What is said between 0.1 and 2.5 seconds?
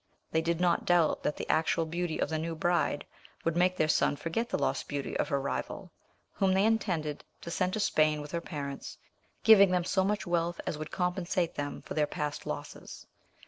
They did not doubt that the actual beauty of the